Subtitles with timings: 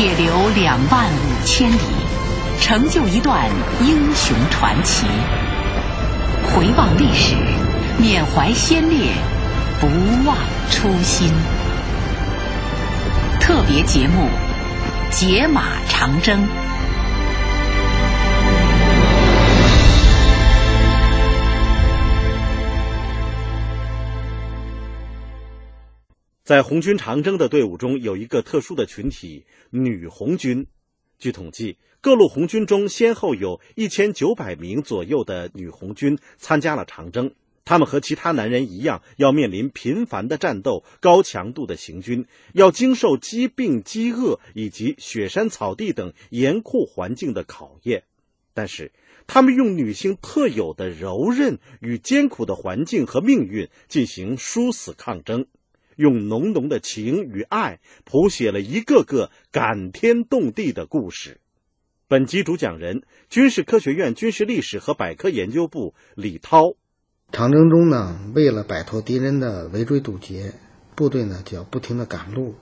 [0.00, 1.78] 铁流两万五千里，
[2.58, 3.50] 成就一段
[3.82, 5.04] 英雄传奇。
[6.42, 7.34] 回望历史，
[7.98, 9.12] 缅怀先烈，
[9.78, 9.86] 不
[10.26, 10.38] 忘
[10.70, 11.30] 初心。
[13.40, 14.22] 特别节目
[15.14, 16.40] 《解码长征》。
[26.50, 30.66] 在红军长征的队伍中，有一个特殊的群体——女红军。
[31.16, 37.34] 据统计，各路红军中先后有一千九百名左右的女红军参加了长征。
[37.64, 48.02] 她们和其他男人一样，要面临频繁的战斗、高强度的行军，要经受疾病、饥饿以及雪山草地等严酷环境的考验。
[48.54, 48.90] 但是，
[49.28, 55.46] 她们用女性特有的柔韧与艰苦的环境和命运进行殊死抗争。
[56.00, 61.40] 用浓浓的情与爱谱写了一个个感天动地的故事。
[62.08, 66.72] 本集主讲人：军事科学院军事历史和百科研究部李涛。
[67.30, 70.54] 长征中呢，为了摆脱敌人的围追堵截，
[70.96, 72.54] 部队呢就要不停的赶路。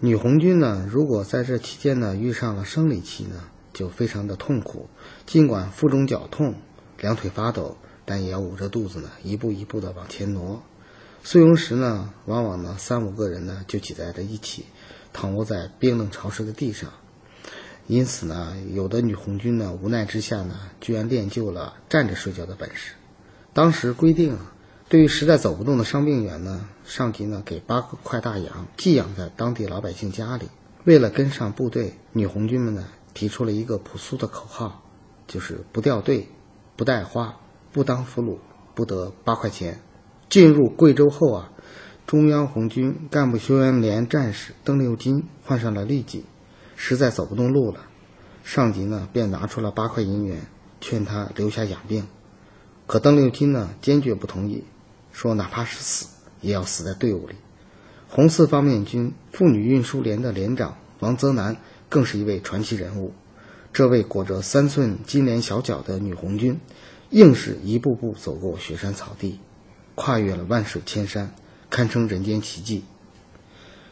[0.00, 4.88] 女红军呢，如果在这期间呢遇上了生理期呢，就非常的痛苦。
[5.26, 6.54] 尽管腹中绞痛、
[7.02, 7.76] 两腿发抖，
[8.06, 10.62] 但也要捂着肚子呢，一步一步的往前挪。
[11.28, 14.64] 宿营时呢，往往呢三五个人呢就挤在了一起，
[15.12, 16.92] 躺卧在冰冷潮湿的地上。
[17.88, 22.92] 因此呢，有的女红军呢无奈之下呢，居然练就了站着睡觉的本事。
[23.52, 24.38] 当时规定，
[24.88, 30.46] 对于实在走不动的伤病员呢，上级呢给八块大洋寄养在当地老百姓家里。
[30.84, 34.84] 为了跟上部队，女红军们呢提出了一个朴素的口号，
[35.26, 36.28] 就是不掉队、
[36.76, 37.36] 不带花、
[37.72, 38.38] 不当俘虏，
[38.76, 39.80] 不得八块钱。
[40.36, 41.50] 进入贵州后啊，
[42.06, 46.26] 中央红军干部救援连战士邓六金患上了痢疾，
[46.76, 47.86] 实在走不动路了。
[48.44, 50.42] 上级呢便拿出了八块银元，
[50.78, 52.06] 劝他留下养病。
[52.86, 54.64] 可邓六金呢坚决不同意，
[55.10, 56.08] 说哪怕是死，
[56.42, 57.36] 也要死在队伍里。
[58.10, 61.56] 红四方面军妇女运输连的连长王泽南
[61.88, 63.14] 更是一位传奇人物。
[63.72, 66.60] 这位裹着三寸金莲小脚的女红军，
[67.08, 69.40] 硬是一步步走过雪山草地。
[69.96, 71.34] 跨越了万水千山，
[71.68, 72.84] 堪称人间奇迹。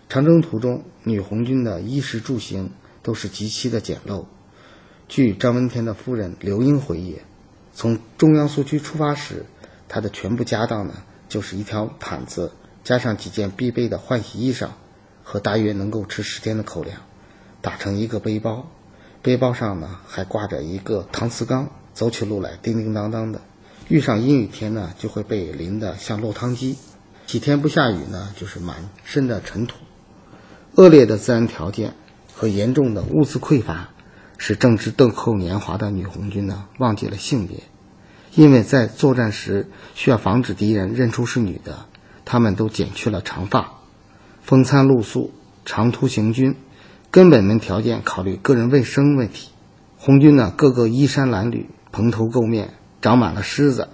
[0.09, 2.71] 长征途中，女红军的衣食住行
[3.03, 4.27] 都是极其的简陋。
[5.09, 7.19] 据张闻天的夫人刘英回忆，
[7.73, 9.47] 从中央苏区出发时，
[9.89, 10.95] 她的全部家当呢，
[11.29, 12.53] 就是一条毯子，
[12.85, 14.69] 加上几件必备的换洗衣裳，
[15.23, 17.01] 和大约能够吃十天的口粮，
[17.61, 18.71] 打成一个背包。
[19.23, 23.41] 背包上呢，还挂着一个搪瓷缸，走起路来叮叮当当的。
[23.89, 26.77] 遇上阴雨天呢，就会被淋得像落汤鸡；
[27.27, 29.77] 几天不下雨呢，就是满身的尘土。
[30.77, 31.95] 恶劣的自然条件
[32.33, 33.91] 和严重的物资匮乏，
[34.39, 37.63] 使正值豆蔻年华的女红军呢忘记了性别。
[38.35, 41.85] 因为在作战时需要防止敌人认出是女的，
[42.25, 43.75] 她们都剪去了长发。
[44.43, 45.33] 风餐露宿、
[45.65, 46.57] 长途行军，
[47.11, 49.51] 根本没条件考虑个人卫生问题。
[49.99, 52.75] 红军呢，个个衣衫褴褛、蓬头垢面。
[53.05, 53.91] 长满了虱子，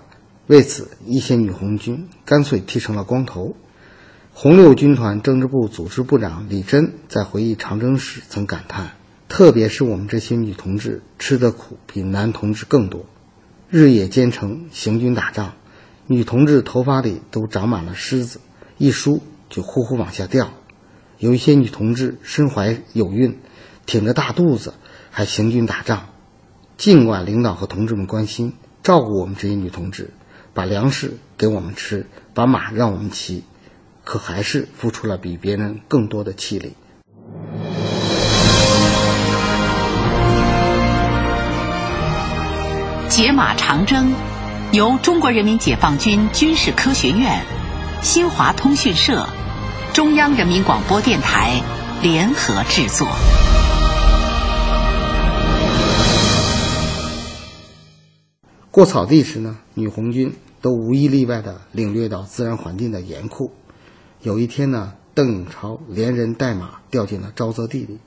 [0.47, 3.57] 为此，一些女红军干脆剃成了光头。
[4.33, 8.93] 红六军团政治部组织部长李珍在回忆长征时曾感叹
[9.29, 13.05] ：“特别是我们这些女同志吃的苦比男同志更多，
[13.69, 15.55] 日夜兼程行军打仗，
[16.07, 18.39] 女同志头发里都长满了虱子，
[18.79, 20.53] 一梳就呼呼往下掉。
[21.19, 23.41] 有一些女同志身怀有孕，
[23.87, 24.75] 挺着大肚子
[25.11, 26.11] 还行军打仗，
[26.77, 28.53] 尽管领导和同志们关心。”
[28.83, 30.11] 照顾我们这些女同志，
[30.55, 33.45] 把粮食给我们吃，把马让我们骑，
[34.05, 36.75] 可还是付出了比别人更多的气力。
[43.11, 44.15] 解码长征，
[44.73, 47.45] 由中国人民解放军军事科学院、
[48.01, 49.27] 新华通讯社、
[49.93, 51.61] 中央人民广播电台
[52.01, 53.07] 联合制作。
[58.71, 63.51] 过草地时呢，女红军都无一例外地领略到自然环境的严酷。
[64.23, 67.99] 有一天呢，邓颖超连人带马掉进了沼泽地里，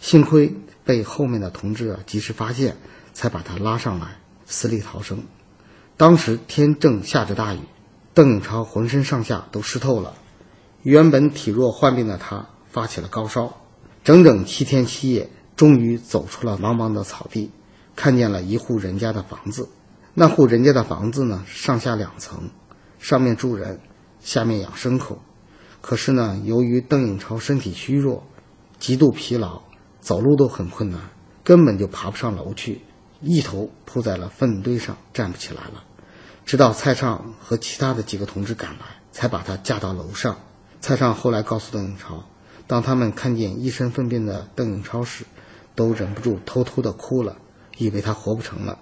[0.00, 2.78] 幸亏被后面的同志啊及时发现，
[3.12, 4.16] 才把他拉上来，
[4.46, 5.24] 死里逃生。
[5.98, 7.58] 当时天正下着大雨，
[8.14, 10.14] 邓颖超浑身上下都湿透了，
[10.82, 13.60] 原本体弱患病的他发起了高烧，
[14.04, 17.50] 整整七天七夜，终于走出了茫茫的草地，
[17.94, 19.68] 看见了一户人家的房子。
[20.20, 22.50] 那户人家的房子呢，上下两层，
[22.98, 23.78] 上面住人，
[24.18, 25.22] 下面养牲口。
[25.80, 28.24] 可是呢，由于邓颖超身体虚弱，
[28.80, 29.62] 极度疲劳，
[30.00, 31.00] 走路都很困难，
[31.44, 32.80] 根本就爬不上楼去，
[33.20, 35.84] 一头扑在了粪堆上，站不起来了。
[36.44, 40.36] 直到蔡畅和其他的几个同志赶来，才把他架到楼上。
[40.80, 42.24] 蔡畅后来告诉邓颖超，
[42.66, 45.24] 当他们看见一身粪便的邓颖超时，
[45.76, 47.36] 都忍不住偷偷的哭了，
[47.76, 48.80] 以为他活不成了。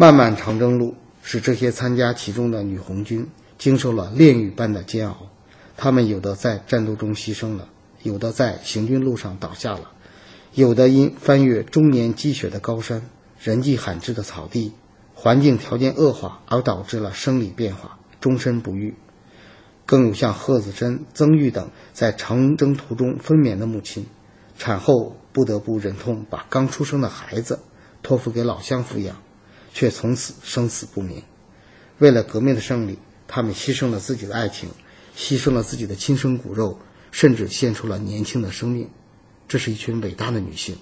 [0.00, 5.28] 漫漫长征路，使这些参加其中的女红军经受了炼狱般的煎熬。
[5.76, 7.68] 他们有的在战斗中牺牲了，
[8.02, 9.90] 有的在行军路上倒下了，
[10.54, 13.10] 有的因翻越终年积雪的高山、
[13.42, 14.72] 人迹罕至的草地、
[15.12, 18.94] 环境条件恶化而导致了生理变化，终身不育。
[19.84, 24.06] 更有像贺子珍、曾玉等在长征途中分娩的母亲，
[24.56, 27.58] 产后不得不忍痛把刚出生的孩子
[28.02, 29.18] 托付给老乡抚养，
[29.72, 31.22] 却从此生死不明。
[31.98, 34.70] 为了革命的胜利，他们牺牲了自己的爱情，
[35.16, 36.78] 牺牲了自己的亲生骨肉，
[37.10, 38.88] 甚至献出了年轻的生命。
[39.46, 40.76] 这是一群伟大的女性。